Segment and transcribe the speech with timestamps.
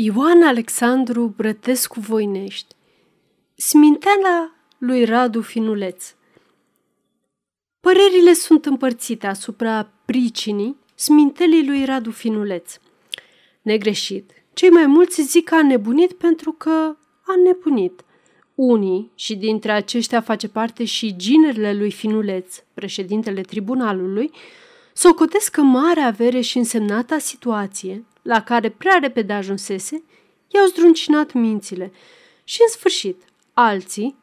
[0.00, 2.74] Ioan Alexandru Brătescu Voinești
[3.54, 6.14] Sminteala lui Radu Finuleț
[7.80, 12.78] Părerile sunt împărțite asupra pricinii smintelii lui Radu Finuleț.
[13.62, 16.96] Negreșit, cei mai mulți zic că a nebunit pentru că
[17.26, 18.04] a nebunit.
[18.54, 24.30] Unii, și dintre aceștia face parte și ginerile lui Finuleț, președintele tribunalului,
[24.98, 30.02] socotesc că mare avere și însemnata situație la care prea repede ajunsese,
[30.48, 31.92] i-au zdruncinat mințile
[32.44, 34.16] și, în sfârșit, alții,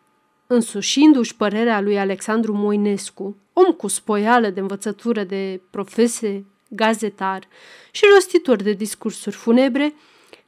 [0.47, 7.47] însușindu-și părerea lui Alexandru Moinescu, om cu spoială de învățătură de profese, gazetar
[7.91, 9.93] și rostitor de discursuri funebre,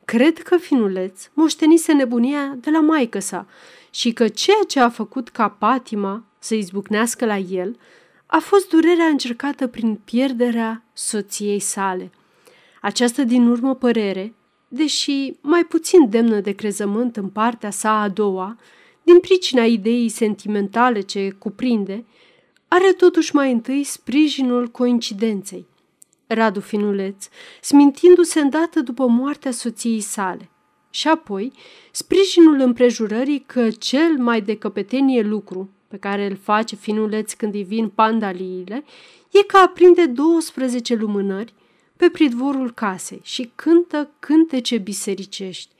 [0.05, 3.47] cred că finuleț moștenise nebunia de la maică sa
[3.89, 7.77] și că ceea ce a făcut ca patima să izbucnească la el
[8.27, 12.12] a fost durerea încercată prin pierderea soției sale.
[12.81, 14.34] Această din urmă părere,
[14.67, 18.58] deși mai puțin demnă de crezământ în partea sa a doua,
[19.03, 22.06] din pricina ideii sentimentale ce cuprinde,
[22.67, 25.67] are totuși mai întâi sprijinul coincidenței.
[26.28, 27.28] Radu Finuleț,
[27.62, 30.50] smintindu-se îndată după moartea soției sale,
[30.89, 31.52] și apoi
[31.91, 37.63] sprijinul împrejurării că cel mai de căpetenie lucru pe care îl face Finuleț când îi
[37.63, 38.83] vin pandaliile
[39.31, 41.53] e că aprinde 12 lumânări
[41.95, 45.71] pe pridvorul casei și cântă cântece bisericești.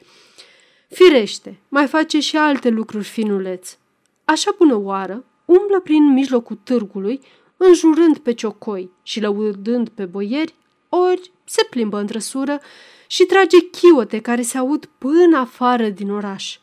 [0.90, 3.78] Firește, mai face și alte lucruri finuleț.
[4.26, 7.22] Așa bună oară, umblă prin mijlocul târgului,
[7.58, 10.56] înjurând pe ciocoi și lăudând pe boieri,
[10.90, 12.60] ori se plimbă în trăsură
[13.08, 16.58] și trage chiote care se aud până afară din oraș.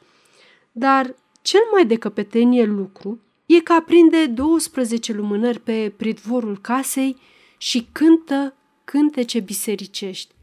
[0.72, 3.20] Dar cel mai de căpetenie lucru
[3.56, 7.16] e că aprinde 12 lumânări pe pridvorul casei
[7.58, 10.34] și cântă cântece bisericești.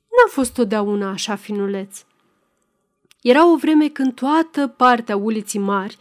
[0.00, 2.04] N-a fost totdeauna așa finuleț.
[3.22, 5.96] Era o vreme când toată partea uliții mari,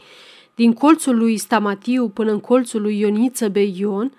[0.56, 4.14] din colțul lui Stamatiu până în colțul lui Ioniță Beion,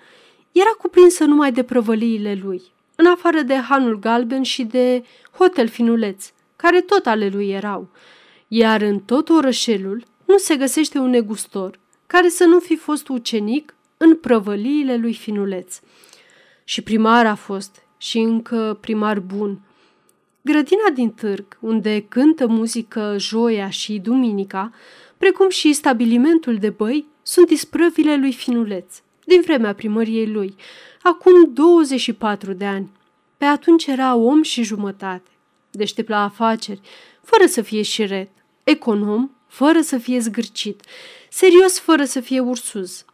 [0.51, 2.61] era cuprinsă numai de prăvăliile lui,
[2.95, 5.03] în afară de Hanul Galben și de
[5.37, 7.89] Hotel Finuleț, care tot ale lui erau,
[8.47, 13.75] iar în tot orășelul nu se găsește un negustor care să nu fi fost ucenic
[13.97, 15.79] în prăvăliile lui Finuleț
[16.63, 19.59] și primar a fost și încă primar bun.
[20.41, 24.71] Grădina din târg, unde cântă muzică joia și duminica,
[25.17, 30.55] precum și stabilimentul de băi, sunt isprăvile lui Finuleț, din vremea primăriei lui,
[31.01, 32.91] acum 24 de ani.
[33.37, 35.29] Pe atunci era om și jumătate,
[35.71, 36.81] deștept la afaceri,
[37.21, 38.29] fără să fie șiret,
[38.63, 40.81] econom, fără să fie zgârcit,
[41.29, 43.05] serios fără să fie ursuz,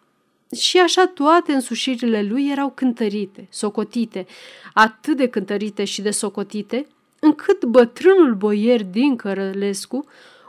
[0.55, 4.25] și așa toate însușirile lui erau cântărite, socotite,
[4.73, 6.87] atât de cântărite și de socotite,
[7.19, 10.05] încât bătrânul boier din Cărălescu,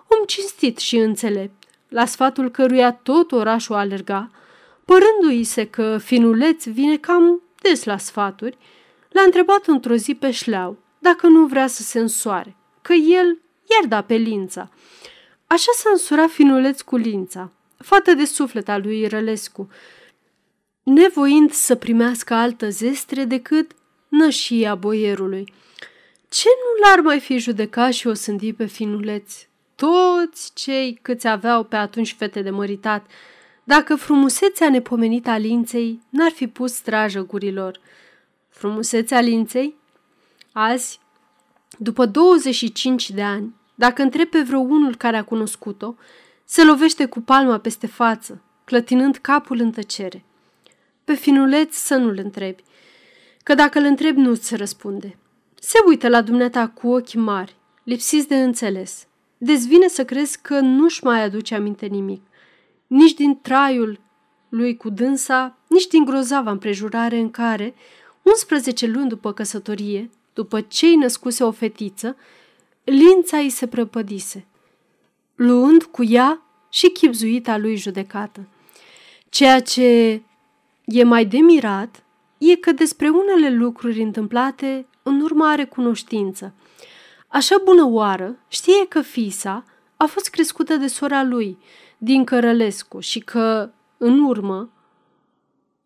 [0.08, 4.30] om cinstit și înțelept, la sfatul căruia tot orașul alerga,
[4.84, 8.58] părându-i se că finuleț vine cam des la sfaturi,
[9.08, 13.38] l-a întrebat într-o zi pe șleau dacă nu vrea să se însoare, că el
[13.70, 14.70] iar da pe lința.
[15.52, 19.68] Așa s-a însurat finuleț cu lința, fată de suflet al lui Rălescu,
[20.82, 23.70] nevoind să primească altă zestre decât
[24.08, 25.52] nășia boierului.
[26.28, 29.34] Ce nu l-ar mai fi judecat și o sândi pe finuleț?
[29.74, 33.06] Toți cei câți aveau pe atunci fete de măritat,
[33.64, 37.80] dacă frumusețea nepomenită a linței n-ar fi pus strajă gurilor.
[38.48, 39.74] Frumusețea linței?
[40.52, 41.00] Azi,
[41.78, 45.94] după 25 de ani, dacă întreb pe vreo unul care a cunoscut-o,
[46.44, 50.24] se lovește cu palma peste față, clătinând capul în tăcere.
[51.04, 52.62] Pe finuleț să nu-l întrebi,
[53.42, 55.16] că dacă îl întrebi nu-ți răspunde.
[55.54, 59.06] Se uită la dumneata cu ochi mari, lipsiți de înțeles.
[59.38, 62.22] Dezvine să crezi că nu-și mai aduce aminte nimic,
[62.86, 64.00] nici din traiul
[64.48, 67.74] lui cu dânsa, nici din grozava împrejurare în care,
[68.22, 72.16] 11 luni după căsătorie, după ce îi născuse o fetiță,
[72.84, 74.46] lința îi se prăpădise,
[75.34, 78.48] luând cu ea și chipzuita lui judecată.
[79.28, 80.22] Ceea ce
[80.84, 82.02] e mai de mirat
[82.38, 86.54] e că despre unele lucruri întâmplate în urmă are cunoștință.
[87.28, 89.64] Așa bună oară știe că fisa
[89.96, 91.58] a fost crescută de sora lui,
[91.98, 94.70] din Cărălescu, și că, în urmă,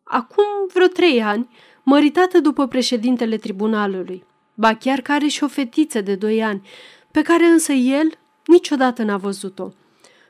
[0.02, 1.48] acum vreo trei ani,
[1.82, 4.24] măritată după președintele tribunalului,
[4.56, 6.68] ba chiar că are și o fetiță de doi ani,
[7.10, 8.10] pe care însă el
[8.46, 9.68] niciodată n-a văzut-o.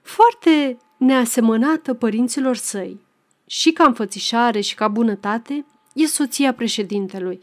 [0.02, 3.00] Foarte neasemănată părinților săi,
[3.46, 7.40] și ca înfățișare și ca bunătate, e soția președintelui,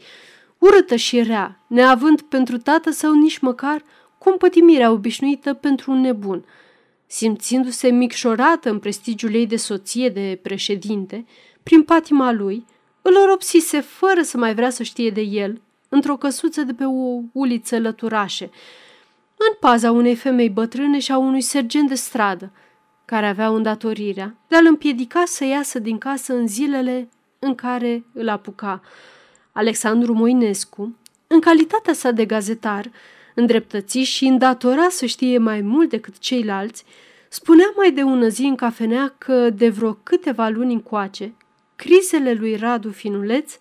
[0.58, 3.82] urâtă și rea, neavând pentru tată său nici măcar
[4.18, 6.44] compătimirea obișnuită pentru un nebun.
[7.06, 11.26] Simțindu-se micșorată în prestigiul ei de soție de președinte,
[11.62, 12.66] prin patima lui,
[13.02, 15.60] îl oropsise fără să mai vrea să știe de el,
[15.94, 18.50] într-o căsuță de pe o uliță lăturașe,
[19.36, 22.52] în paza unei femei bătrâne și a unui sergent de stradă,
[23.04, 27.08] care avea îndatorirea de a-l împiedica să iasă din casă în zilele
[27.38, 28.80] în care îl apuca.
[29.52, 30.96] Alexandru Moinescu,
[31.26, 32.90] în calitatea sa de gazetar,
[33.34, 36.84] îndreptățit și îndatorat să știe mai mult decât ceilalți,
[37.28, 41.34] spunea mai de ună zi în cafenea că de vreo câteva luni încoace,
[41.76, 43.58] crizele lui Radu Finuleț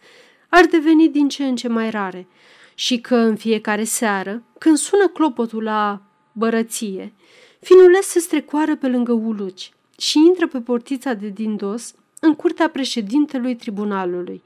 [0.56, 2.28] ar deveni din ce în ce mai rare
[2.76, 6.02] și că în fiecare seară, când sună clopotul la
[6.32, 7.14] bărăție,
[7.60, 13.56] Finuleț se strecoară pe lângă Uluci și intră pe portița de dindos în curtea președintelui
[13.56, 14.44] tribunalului.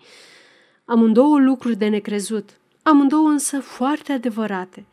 [0.85, 2.49] Amândouă lucruri de necrezut,
[2.83, 4.85] amândouă însă foarte adevărate,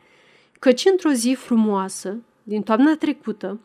[0.58, 3.60] căci într-o zi frumoasă, din toamna trecută,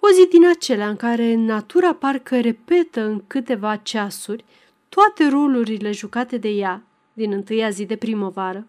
[0.00, 4.44] o zi din acelea în care natura parcă repetă în câteva ceasuri
[4.88, 6.84] toate rolurile jucate de ea
[7.20, 8.66] din întâia zi de primăvară,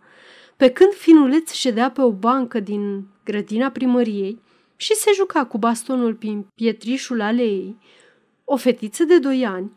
[0.58, 4.42] pe când finuleț ședea pe o bancă din grădina primăriei
[4.76, 7.78] și se juca cu bastonul prin pietrișul aleei,
[8.46, 9.72] o fetiță de doi ani,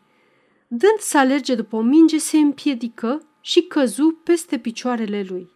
[0.67, 5.49] dând să alerge după o minge, se împiedică și căzu peste picioarele lui.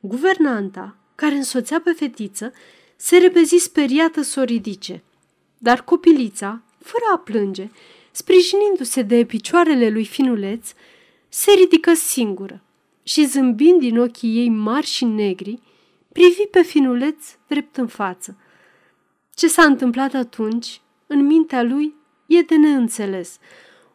[0.00, 2.52] Guvernanta, care însoțea pe fetiță,
[2.96, 5.02] se repezi speriată să o ridice.
[5.58, 7.70] Dar copilița, fără a plânge,
[8.10, 10.72] sprijinindu-se de picioarele lui Finuleț,
[11.36, 12.62] se ridică singură
[13.02, 15.58] și zâmbind din ochii ei mari și negri,
[16.12, 18.36] privi pe Finuleț drept în față.
[19.34, 21.94] Ce s-a întâmplat atunci, în mintea lui,
[22.26, 23.38] e de neînțeles.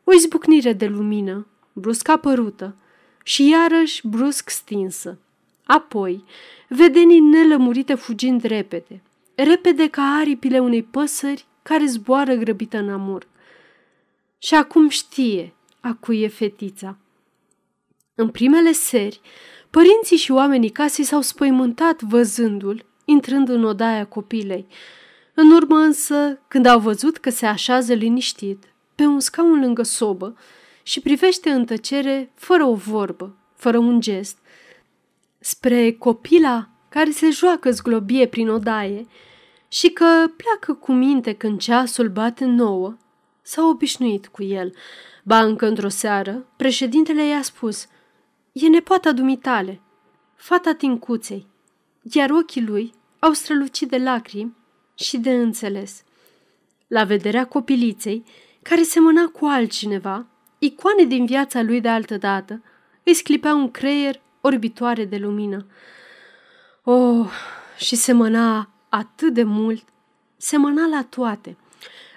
[0.03, 2.75] O izbucnire de lumină, brusc apărută
[3.23, 5.17] și iarăși brusc stinsă.
[5.63, 6.23] Apoi,
[6.67, 9.01] vedenii nelămurite fugind repede,
[9.35, 13.27] repede ca aripile unei păsări care zboară grăbită în amur.
[14.37, 16.97] Și acum știe a cui e fetița.
[18.21, 19.21] În primele seri,
[19.69, 24.67] părinții și oamenii casei s-au spăimântat văzându-l, intrând în odaia copilei.
[25.33, 28.63] În urmă însă, când au văzut că se așează liniștit,
[28.95, 30.37] pe un scaun lângă sobă
[30.83, 34.37] și privește în tăcere, fără o vorbă, fără un gest,
[35.39, 39.07] spre copila care se joacă zglobie prin odaie
[39.67, 40.05] și că
[40.37, 42.97] pleacă cu minte când ceasul bate nouă,
[43.41, 44.73] s-a obișnuit cu el.
[45.23, 47.87] Ba încă într-o seară, președintele i-a spus,
[48.61, 49.81] e nepoata dumitale,
[50.35, 51.47] fata tincuței,
[52.01, 54.55] iar ochii lui au strălucit de lacrimi
[54.95, 56.03] și de înțeles.
[56.87, 58.23] La vederea copiliței,
[58.61, 60.25] care semăna cu altcineva,
[60.59, 62.63] icoane din viața lui de altă dată,
[63.03, 65.65] îi sclipea un creier orbitoare de lumină.
[66.83, 67.29] Oh,
[67.77, 69.83] și semăna atât de mult,
[70.37, 71.57] semăna la toate,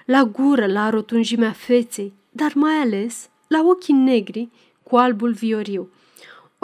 [0.07, 4.49] la gură, la rotunjimea feței, dar mai ales la ochii negri
[4.83, 5.91] cu albul vioriu.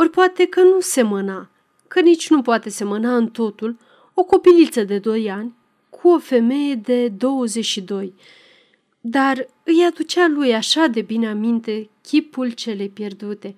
[0.01, 1.51] Ori poate că nu semăna,
[1.89, 3.77] că nici nu poate semăna în totul
[4.15, 5.55] o copiliță de doi ani
[5.91, 8.15] cu o femeie de 22,
[9.01, 13.57] dar îi aducea lui așa de bine aminte chipul celei pierdute.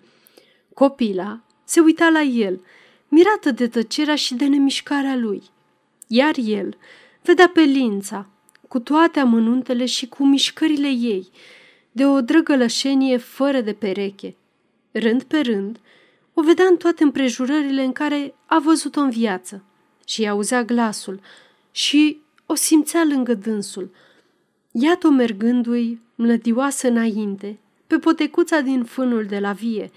[0.75, 2.60] Copila se uita la el,
[3.08, 5.42] mirată de tăcerea și de nemișcarea lui,
[6.06, 6.76] iar el
[7.23, 8.28] vedea pe lința,
[8.68, 11.28] cu toate amănuntele și cu mișcările ei,
[11.92, 14.37] de o drăgălășenie fără de pereche.
[14.92, 15.78] Rând pe rând,
[16.34, 19.64] o vedea în toate împrejurările în care a văzut-o în viață
[20.06, 21.20] și auzea glasul
[21.70, 23.90] și o simțea lângă dânsul.
[24.72, 29.90] Iată-o mergându-i mlădioasă înainte, pe potecuța din fânul de la vie,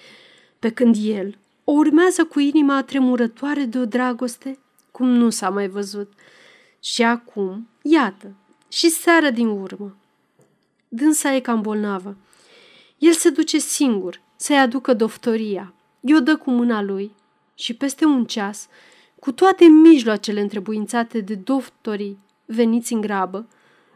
[0.59, 4.59] pe când el o urmează cu inima tremurătoare de o dragoste
[4.91, 6.13] cum nu s-a mai văzut.
[6.79, 8.35] Și acum, iată,
[8.67, 9.95] și seara din urmă.
[10.87, 12.17] Dânsa e cam bolnavă.
[12.97, 15.73] El se duce singur să-i aducă doftoria.
[16.05, 17.11] I-o dă cu mâna lui
[17.55, 18.67] și peste un ceas,
[19.19, 23.47] cu toate mijloacele întrebuințate de doctorii veniți în grabă,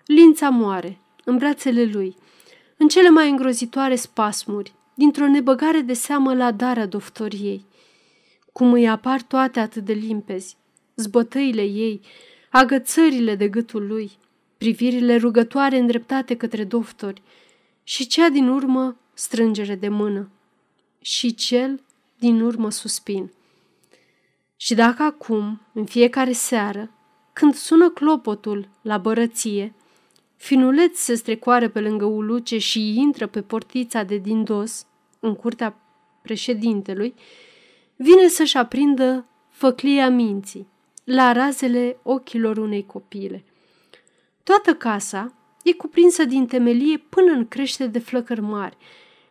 [0.06, 2.16] Lința moare, în brațele lui,
[2.78, 7.66] în cele mai îngrozitoare spasmuri, dintr-o nebăgare de seamă la darea doftoriei.
[8.54, 10.58] Cum îi apar toate atât de limpezi,
[10.96, 12.02] zbătăile ei,
[12.50, 14.12] agățările de gâtul lui,
[14.58, 17.22] privirile rugătoare îndreptate către doftori
[17.84, 20.30] și cea din urmă strângere de mână
[21.02, 21.82] și cel
[22.20, 23.32] din urmă suspin.
[24.56, 26.92] Și dacă acum, în fiecare seară,
[27.34, 29.74] când sună clopotul la bărăție,
[30.36, 34.86] finuleț se strecoară pe lângă uluce și intră pe portița de dindos,
[35.20, 35.78] în curtea
[36.22, 37.14] președintelui,
[37.96, 40.68] vine să-și aprindă făclia minții
[41.04, 43.44] la razele ochilor unei copile.
[44.44, 45.34] Toată casa
[45.64, 48.78] e cuprinsă din temelie până în crește de flăcări mari,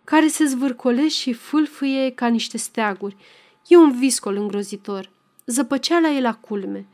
[0.06, 3.16] care se zvârcolesc și fâlfâie ca niște steaguri.
[3.66, 5.10] E un viscol îngrozitor.
[5.46, 6.86] Zăpăceala e la culme.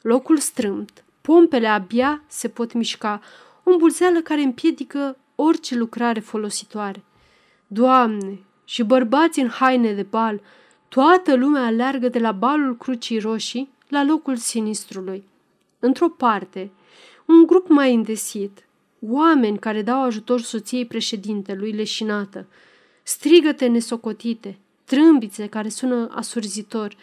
[0.00, 3.20] Locul strâmt, pompele abia se pot mișca,
[3.62, 7.02] o îmbulzeală care împiedică orice lucrare folositoare.
[7.66, 10.40] Doamne, și bărbați în haine de bal,
[10.88, 15.24] toată lumea aleargă de la balul Crucii Roșii la locul sinistrului.
[15.78, 16.70] Într-o parte,
[17.24, 18.64] un grup mai îndesit,
[19.08, 22.46] oameni care dau ajutor soției președintelui leșinată,
[23.02, 26.96] strigăte nesocotite, trâmbițe care sună asurzitor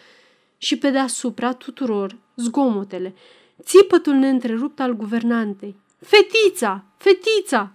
[0.57, 3.13] și pe deasupra tuturor zgomotele,
[3.61, 5.75] țipătul neîntrerupt al guvernantei.
[5.99, 6.83] Fetița!
[6.97, 7.71] Fetița!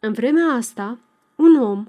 [0.00, 0.98] În vremea asta,
[1.34, 1.86] un om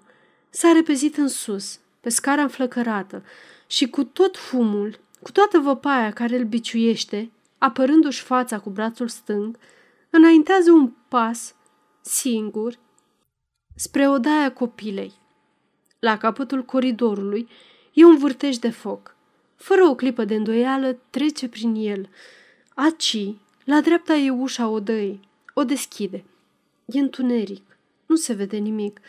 [0.49, 3.23] s-a repezit în sus, pe scara înflăcărată,
[3.67, 9.57] și cu tot fumul, cu toată văpaia care îl biciuiește, apărându-și fața cu brațul stâng,
[10.09, 11.55] înaintează un pas,
[12.01, 12.79] singur,
[13.75, 15.13] spre odaia copilei.
[15.99, 17.49] La capătul coridorului
[17.93, 19.15] e un vârtej de foc.
[19.55, 22.09] Fără o clipă de îndoială, trece prin el.
[22.75, 25.19] Aci, la dreapta e ușa odăii.
[25.53, 26.23] O deschide.
[26.85, 27.77] E întuneric.
[28.05, 28.99] Nu se vede nimic.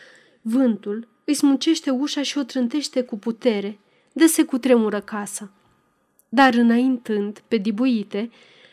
[0.43, 3.79] Vântul îi smucește ușa și o trântește cu putere,
[4.13, 5.51] de se cutremură casa.
[6.29, 8.31] Dar înaintând, pe dibuite,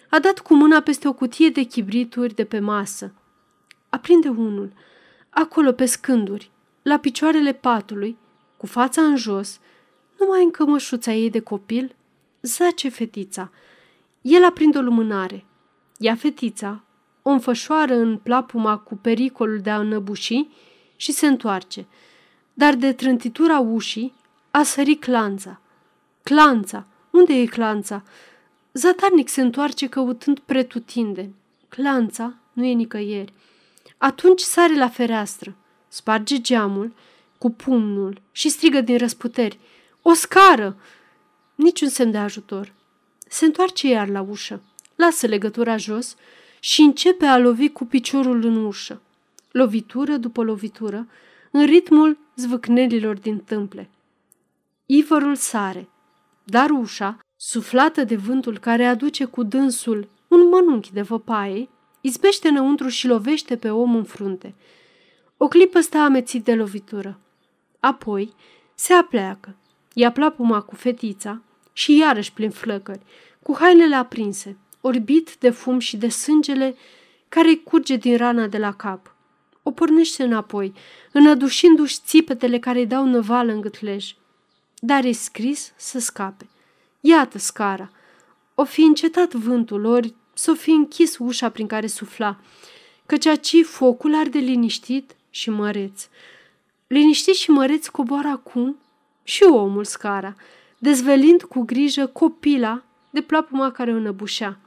[0.09, 3.13] a dat cu mâna peste o cutie de chibrituri de pe masă.
[3.89, 4.73] Aprinde unul,
[5.29, 8.17] acolo pe scânduri, la picioarele patului,
[8.57, 9.59] cu fața în jos,
[10.19, 11.95] numai în cămășuța ei de copil,
[12.41, 13.51] zace fetița.
[14.21, 15.45] El aprinde o lumânare.
[15.97, 16.83] Ia fetița,
[17.21, 20.47] o înfășoară în plapuma cu pericolul de a înăbuși
[20.95, 21.85] și se întoarce.
[22.53, 24.13] Dar de trântitura ușii
[24.51, 25.61] a sărit clanța.
[26.23, 26.85] Clanța!
[27.11, 28.03] Unde e clanța?
[28.77, 31.29] Zatarnic se întoarce căutând pretutinde.
[31.69, 33.34] Clanța nu e nicăieri.
[33.98, 35.55] Atunci sare la fereastră,
[35.88, 36.93] sparge geamul
[37.38, 39.60] cu pumnul și strigă din răsputeri.
[40.01, 40.77] O scară!
[41.55, 42.74] Niciun semn de ajutor.
[43.27, 44.62] Se întoarce iar la ușă,
[44.96, 46.15] lasă legătura jos
[46.60, 49.01] și începe a lovi cu piciorul în ușă.
[49.51, 51.07] Lovitură după lovitură,
[51.51, 53.89] în ritmul zvâcnelilor din tâmple.
[54.86, 55.89] Ivărul sare,
[56.43, 61.70] dar ușa, suflată de vântul care aduce cu dânsul un mănunchi de văpaie,
[62.01, 64.56] izbește înăuntru și lovește pe om în frunte.
[65.38, 67.20] O clipă stă amețit de lovitură.
[67.79, 68.34] Apoi
[68.75, 69.56] se apleacă,
[69.94, 71.41] ia plapuma cu fetița
[71.74, 73.01] și iarăși plin flăcări,
[73.44, 76.75] cu hainele aprinse, orbit de fum și de sângele
[77.29, 79.15] care curge din rana de la cap.
[79.63, 80.74] O pornește înapoi,
[81.12, 84.15] înădușindu-și țipetele care îi dau năvală în gâtlej.
[84.79, 86.48] Dar e scris să scape.
[86.99, 87.91] Iată scara.
[88.55, 92.39] O fi încetat vântul, ori să fi închis ușa prin care sufla,
[93.05, 96.07] căci aci focul arde liniștit și măreț.
[96.87, 98.77] Liniștit și măreț coboară acum
[99.23, 100.35] și omul scara,
[100.77, 104.59] dezvelind cu grijă copila de plapuma care o năbușea.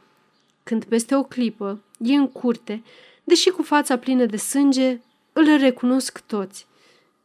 [0.63, 2.83] Când peste o clipă e în curte,
[3.25, 5.01] deși cu fața plină de sânge,
[5.33, 6.67] îl recunosc toți.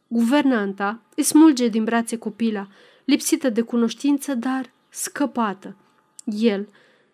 [0.08, 2.68] Guvernanta îi smulge din brațe copila,
[3.04, 5.76] lipsită de cunoștință, dar scăpată.
[6.24, 6.68] El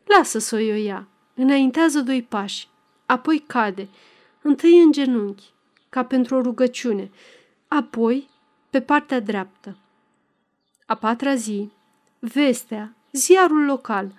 [0.05, 2.69] lasă să o ia, înaintează doi pași,
[3.07, 3.89] apoi cade,
[4.43, 5.53] întâi în genunchi,
[5.89, 7.11] ca pentru o rugăciune,
[7.69, 8.29] apoi
[8.71, 9.77] pe partea dreaptă.
[10.87, 11.71] A patra zi,
[12.19, 14.13] vestea, ziarul local,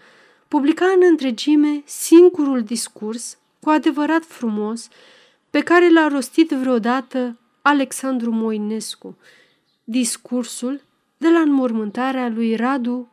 [0.47, 4.87] publica în întregime singurul discurs cu adevărat frumos
[5.49, 9.17] pe care l-a rostit vreodată Alexandru Moinescu,
[9.83, 10.81] discursul
[11.17, 13.12] de la înmormântarea lui Radu